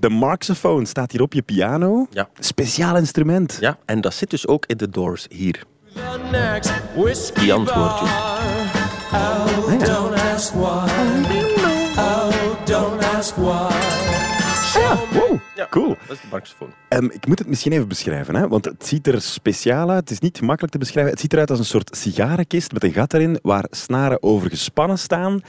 De 0.00 0.08
Marxophone 0.08 0.84
staat 0.86 1.12
hier 1.12 1.22
op 1.22 1.32
je 1.32 1.42
piano. 1.42 1.92
Mhm. 1.94 2.04
Ja. 2.10 2.28
Speciaal 2.38 2.96
instrument. 2.96 3.56
ja, 3.60 3.78
en 3.84 4.00
dat 4.00 4.14
zit 4.14 4.30
dus 4.30 4.46
ook 4.48 4.66
in 4.66 4.76
de 4.76 4.90
Doors 4.90 5.26
hier. 5.28 5.62
The 5.94 6.20
next 6.30 6.72
whiskey 6.96 7.42
Die 7.42 7.52
antwoordjes. 7.52 8.10
bar. 8.10 8.42
Oh, 9.12 9.68
Wow, 15.14 15.38
Ja, 15.56 15.66
cool. 15.70 15.88
Dat 16.06 16.16
is 16.16 16.20
de 16.22 16.26
Marxofoon. 16.30 16.68
Ehm, 16.88 17.04
ik 17.04 17.26
moet 17.26 17.38
het 17.38 17.48
misschien 17.48 17.72
even 17.72 17.88
beschrijven, 17.88 18.34
hè? 18.34 18.48
want 18.48 18.64
het 18.64 18.86
ziet 18.86 19.06
er 19.06 19.20
speciaal 19.22 19.90
uit. 19.90 20.00
Het 20.00 20.10
is 20.10 20.18
niet 20.18 20.38
gemakkelijk 20.38 20.72
te 20.72 20.78
beschrijven. 20.78 21.12
Het 21.12 21.20
ziet 21.20 21.32
eruit 21.32 21.50
als 21.50 21.58
een 21.58 21.64
soort 21.64 21.96
sigarenkist 21.96 22.72
met 22.72 22.84
een 22.84 22.92
gat 22.92 23.14
erin 23.14 23.38
waar 23.42 23.66
snaren 23.70 24.22
over 24.22 24.50
gespannen 24.50 24.98
staan. 24.98 25.40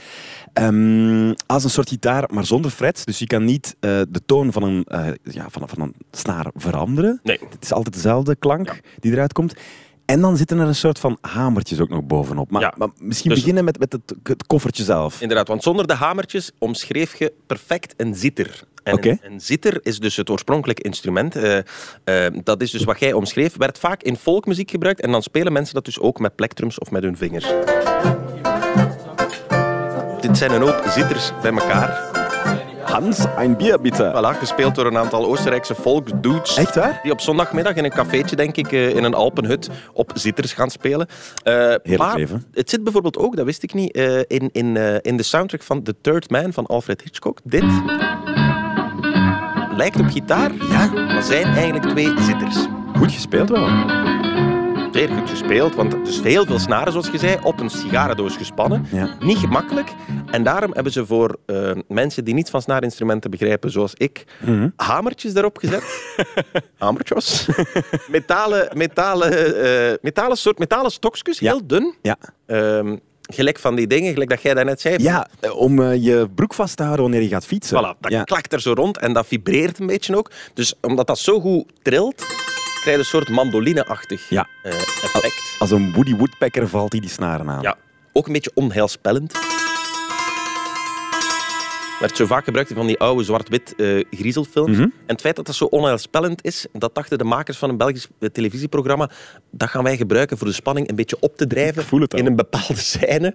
Ehm, 0.52 1.34
als 1.46 1.64
een 1.64 1.70
soort 1.70 1.88
gitaar, 1.88 2.24
maar 2.32 2.46
zonder 2.46 2.70
frets. 2.70 3.04
Dus 3.04 3.18
je 3.18 3.26
kan 3.26 3.44
niet 3.44 3.76
eh, 3.80 3.90
de 4.08 4.22
toon 4.26 4.52
van 4.52 4.62
een, 4.62 4.84
eh, 4.84 5.06
ja, 5.22 5.46
van, 5.50 5.68
van 5.68 5.80
een 5.80 5.94
snaar 6.10 6.46
veranderen. 6.54 7.20
Nee. 7.22 7.38
Het 7.50 7.62
is 7.64 7.72
altijd 7.72 7.94
dezelfde 7.94 8.36
klank 8.36 8.80
die 9.00 9.12
eruit 9.12 9.32
komt. 9.32 9.54
En 10.04 10.20
dan 10.20 10.36
zitten 10.36 10.58
er 10.58 10.66
een 10.66 10.74
soort 10.74 10.98
van 10.98 11.18
hamertjes 11.20 11.80
ook 11.80 11.88
nog 11.88 12.04
bovenop. 12.04 12.50
Maar, 12.50 12.60
Ja. 12.62 12.74
maar 12.76 12.88
misschien 13.00 13.30
Dus- 13.30 13.38
beginnen 13.38 13.64
met, 13.64 13.78
met 13.78 13.92
het, 13.92 14.14
het 14.22 14.46
koffertje 14.46 14.84
zelf. 14.84 15.20
Inderdaad, 15.20 15.48
want 15.48 15.62
zonder 15.62 15.86
de 15.86 15.94
hamertjes 15.94 16.50
omschreef 16.58 17.14
je 17.18 17.32
perfect 17.46 17.94
een 17.96 18.14
zitter. 18.14 18.64
En 18.86 19.08
een, 19.08 19.20
een 19.22 19.40
zitter 19.40 19.78
is 19.82 19.98
dus 19.98 20.16
het 20.16 20.30
oorspronkelijke 20.30 20.82
instrument. 20.82 21.36
Eh, 21.36 21.58
eh, 22.04 22.32
dat 22.42 22.62
is 22.62 22.70
dus 22.70 22.84
wat 22.84 23.00
jij 23.00 23.12
omschreef. 23.12 23.56
Werd 23.56 23.78
vaak 23.78 24.02
in 24.02 24.16
folkmuziek 24.16 24.70
gebruikt 24.70 25.00
en 25.00 25.10
dan 25.10 25.22
spelen 25.22 25.52
mensen 25.52 25.74
dat 25.74 25.84
dus 25.84 26.00
ook 26.00 26.18
met 26.18 26.34
plektrums 26.34 26.78
of 26.78 26.90
met 26.90 27.02
hun 27.02 27.16
vingers. 27.16 27.46
Dit 30.20 30.36
zijn 30.36 30.52
een 30.52 30.62
hoop 30.62 30.82
zitters 30.88 31.32
bij 31.42 31.52
elkaar. 31.52 32.14
Hans, 32.82 33.24
een 33.36 33.56
bier 33.56 33.80
bitte. 33.80 34.12
Voilà, 34.14 34.38
gespeeld 34.38 34.74
door 34.74 34.86
een 34.86 34.96
aantal 34.96 35.26
Oostenrijkse 35.26 35.74
volksdudes. 35.74 36.56
Echt 36.56 36.74
waar? 36.74 37.00
Die 37.02 37.12
op 37.12 37.20
zondagmiddag 37.20 37.74
in 37.74 37.84
een 37.84 37.90
cafeetje, 37.90 38.36
denk 38.36 38.56
ik, 38.56 38.72
eh, 38.72 38.96
in 38.96 39.04
een 39.04 39.14
Alpenhut 39.14 39.70
op 39.92 40.10
zitters 40.14 40.52
gaan 40.52 40.70
spelen. 40.70 41.06
Eh, 41.42 41.74
maar 41.96 42.16
leven. 42.16 42.44
het 42.52 42.70
zit 42.70 42.82
bijvoorbeeld 42.84 43.18
ook, 43.18 43.36
dat 43.36 43.44
wist 43.44 43.62
ik 43.62 43.74
niet, 43.74 43.96
in, 44.26 44.48
in, 44.52 44.76
in 45.02 45.16
de 45.16 45.22
soundtrack 45.22 45.62
van 45.62 45.82
The 45.82 45.94
Third 46.00 46.30
Man 46.30 46.52
van 46.52 46.66
Alfred 46.66 47.02
Hitchcock. 47.02 47.38
Dit 47.44 47.64
lijkt 49.76 50.00
op 50.00 50.06
gitaar, 50.06 50.50
Ja. 50.70 50.86
maar 50.92 51.22
zijn 51.22 51.44
eigenlijk 51.44 51.84
twee 51.86 52.14
zitters. 52.20 52.56
Goed 52.96 53.12
gespeeld 53.12 53.48
wel. 53.48 53.68
Zeer 54.92 55.08
goed 55.08 55.30
gespeeld, 55.30 55.74
want 55.74 56.08
is 56.08 56.20
heel 56.20 56.44
veel 56.46 56.58
snaren, 56.58 56.92
zoals 56.92 57.08
je 57.10 57.18
zei, 57.18 57.36
op 57.42 57.60
een 57.60 57.70
sigarendoos 57.70 58.36
gespannen. 58.36 58.86
Ja. 58.92 59.16
Niet 59.20 59.36
gemakkelijk. 59.38 59.92
En 60.30 60.42
daarom 60.42 60.70
hebben 60.74 60.92
ze 60.92 61.06
voor 61.06 61.36
eh, 61.46 61.70
mensen 61.88 62.24
die 62.24 62.34
niet 62.34 62.50
van 62.50 62.62
snaarinstrumenten 62.62 63.30
begrijpen, 63.30 63.70
zoals 63.70 63.92
ik, 63.94 64.24
Mhm. 64.40 64.68
hamertjes 64.76 65.34
erop 65.34 65.56
gezet. 65.58 66.14
Hamertjes. 66.78 67.48
metalen, 68.10 68.68
metalen, 68.76 69.32
eh, 69.62 69.94
metalen, 70.02 70.36
soort 70.36 70.58
metalen 70.58 70.90
stokjes, 70.90 71.38
Ja. 71.38 71.50
heel 71.50 71.66
dun. 71.66 71.94
Ja. 72.02 72.16
Ehm, 72.46 72.96
gelijk 73.26 73.58
van 73.58 73.74
die 73.74 73.86
dingen, 73.86 74.12
gelijk 74.12 74.30
dat 74.30 74.42
jij 74.42 74.54
daarnet 74.54 74.80
zei. 74.80 75.02
Ja, 75.02 75.28
eh, 75.40 75.56
om 75.56 75.82
eh, 75.82 76.04
je 76.04 76.28
broek 76.34 76.54
vast 76.54 76.76
te 76.76 76.82
houden 76.82 77.02
wanneer 77.02 77.22
je 77.22 77.28
gaat 77.28 77.46
fietsen. 77.46 77.78
Voilà, 77.78 78.00
dat 78.00 78.12
ja. 78.12 78.22
klakt 78.22 78.52
er 78.52 78.60
zo 78.60 78.72
rond 78.72 78.98
en 78.98 79.12
dat 79.12 79.26
vibreert 79.26 79.78
een 79.78 79.86
beetje 79.86 80.16
ook. 80.16 80.30
Dus 80.54 80.74
omdat 80.80 81.06
dat 81.06 81.18
zo 81.18 81.40
goed 81.40 81.64
trilt, 81.82 82.16
krijg 82.80 82.84
je 82.84 82.98
een 82.98 83.04
soort 83.04 83.28
mandoline-achtig 83.28 84.28
Ja. 84.28 84.46
eh, 84.62 84.72
effect. 84.72 85.56
Als 85.58 85.70
een 85.70 85.92
Woody 85.92 86.16
Woodpecker 86.16 86.68
valt 86.68 86.92
hij 86.92 87.00
die 87.00 87.10
snaren 87.10 87.48
aan. 87.50 87.62
Ja, 87.62 87.76
ook 88.12 88.26
een 88.26 88.32
beetje 88.32 88.50
onheilspellend. 88.54 89.32
Werd 92.00 92.16
zo 92.16 92.26
vaak 92.26 92.44
gebruikt 92.44 92.70
in 92.70 92.76
van 92.76 92.86
die 92.86 92.98
oude 92.98 93.24
zwart-wit 93.24 93.74
eh, 93.76 94.04
griezelfilms. 94.10 94.70
Mhm. 94.76 94.80
En 94.82 94.92
het 95.06 95.20
feit 95.20 95.36
dat 95.36 95.46
dat 95.46 95.54
zo 95.54 95.64
onheilspellend 95.64 96.44
is, 96.44 96.66
dat 96.72 96.94
dachten 96.94 97.18
de 97.18 97.24
makers 97.24 97.58
van 97.58 97.68
een 97.70 97.76
Belgisch 97.76 98.08
eh, 98.18 98.28
televisieprogramma, 98.28 99.10
dat 99.50 99.68
gaan 99.68 99.82
wij 99.84 99.96
gebruiken 99.96 100.38
voor 100.38 100.46
de 100.46 100.52
spanning 100.52 100.88
een 100.88 100.96
beetje 100.96 101.16
op 101.20 101.36
te 101.36 101.46
drijven 101.46 102.08
in 102.08 102.26
een 102.26 102.36
bepaalde 102.36 102.76
scène. 102.76 103.34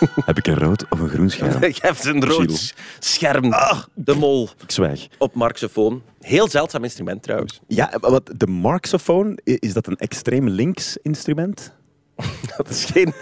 Heb 0.24 0.38
ik 0.38 0.46
een 0.46 0.58
rood 0.58 0.84
of 0.90 1.00
een 1.00 1.08
groen 1.08 1.30
scherm? 1.30 1.62
Je 1.74 1.78
hebt 1.80 2.04
een 2.04 2.24
rood 2.24 2.36
Gilles. 2.40 2.74
scherm. 2.98 3.54
de 3.94 4.14
mol 4.14 4.48
Ik 4.62 4.70
zwijg. 4.70 5.06
op 5.18 5.34
marxofoon. 5.34 6.02
Heel 6.20 6.48
zeldzaam 6.48 6.84
instrument 6.84 7.22
trouwens. 7.22 7.60
Ja, 7.66 7.92
wat, 8.00 8.30
de 8.36 8.46
Marxophone, 8.46 9.38
i- 9.44 9.56
is 9.58 9.72
dat 9.72 9.86
een 9.86 9.96
extreem 9.96 10.48
links 10.48 10.96
instrument? 11.02 11.78
Dat 12.56 12.68
is 12.68 12.84
geen... 12.84 13.12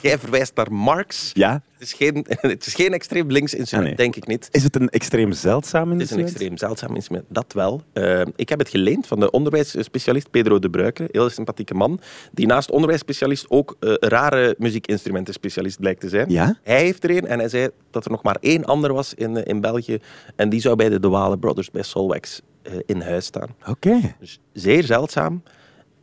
Jij 0.00 0.18
verwijst 0.18 0.54
naar 0.54 0.72
Marx. 0.72 1.30
Ja. 1.34 1.62
Het 1.72 1.82
is 1.82 1.92
geen, 1.92 2.26
het 2.28 2.66
is 2.66 2.74
geen 2.74 2.92
extreem 2.92 3.30
links 3.30 3.54
instrument, 3.54 3.90
Ah, 3.90 3.96
nee. 3.96 4.06
denk 4.10 4.16
ik 4.16 4.26
niet. 4.30 4.48
Is 4.50 4.62
het 4.62 4.76
een 4.76 4.88
extreem 4.88 5.32
zeldzaam 5.32 5.90
Het 5.90 6.00
is 6.00 6.10
een 6.10 6.18
instrument? 6.18 6.28
extreem 6.30 6.56
zeldzaam 6.56 6.94
instrument, 6.94 7.24
dat 7.28 7.52
wel. 7.52 7.82
Eh, 7.92 8.20
ik 8.36 8.48
heb 8.48 8.58
het 8.58 8.68
geleend 8.68 9.06
van 9.06 9.20
de 9.20 9.30
onderwijsspecialist 9.30 10.30
Pedro 10.30 10.58
de 10.58 10.70
Bruiker, 10.70 11.08
heel 11.10 11.30
sympathieke 11.30 11.74
man, 11.74 12.00
die 12.32 12.46
naast 12.46 12.70
onderwijsspecialist 12.70 13.50
ook 13.50 13.76
eh, 13.80 13.94
rare 13.98 14.54
muziekinstrumentenspecialist 14.58 15.78
blijkt 15.80 16.00
te 16.00 16.08
zijn. 16.08 16.30
Ja? 16.30 16.58
Hij 16.62 16.80
heeft 16.80 17.04
er 17.04 17.10
een 17.10 17.26
en 17.26 17.38
hij 17.38 17.48
zei 17.48 17.68
dat 17.90 18.04
er 18.04 18.10
nog 18.10 18.22
maar 18.22 18.36
één 18.40 18.64
ander 18.64 18.92
was 18.92 19.14
in, 19.14 19.36
eh, 19.36 19.42
in 19.44 19.60
België 19.60 19.98
en 20.36 20.48
die 20.48 20.60
zou 20.60 20.76
bij 20.76 20.88
de 20.88 21.00
De 21.00 21.08
Wale 21.08 21.38
Brothers 21.38 21.70
bij 21.70 21.82
Solwax 21.82 22.40
in 22.86 23.00
huis 23.00 23.24
staan. 23.24 23.48
Oké. 23.66 24.14
Dus 24.20 24.40
zeer 24.52 24.82
zeldzaam 24.84 25.42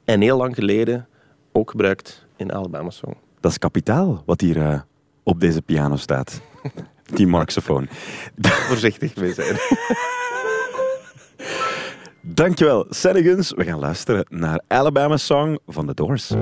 en 0.05 0.21
heel 0.21 0.37
lang 0.37 0.55
geleden 0.55 1.07
ook 1.51 1.69
gebruikt 1.69 2.24
in 2.37 2.53
Alabama 2.53 2.89
Song. 2.89 3.15
Dat 3.39 3.51
is 3.51 3.57
kapitaal 3.57 4.23
wat 4.25 4.41
hier 4.41 4.61
eh, 4.61 4.79
op 5.23 5.39
deze 5.39 5.61
piano 5.61 5.95
staat. 5.95 6.41
Die 7.15 7.27
Marxophone. 7.27 7.87
Voorzichtig 8.41 9.15
mee 9.15 9.33
zijn. 9.33 9.55
Dankjewel, 12.21 12.85
Senneguns. 12.89 13.51
We 13.51 13.63
gaan 13.63 13.79
luisteren 13.79 14.25
naar 14.29 14.61
Alabama 14.67 15.17
Song 15.17 15.59
van 15.67 15.85
The 15.85 15.93
Doors. 15.93 16.33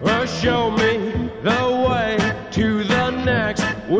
Well, 0.00 0.26
show 0.26 0.76
me 0.76 1.21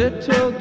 little 0.00 0.59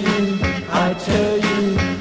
you, 0.00 0.38
I 0.70 0.94
tell 0.94 1.38
you. 1.38 1.99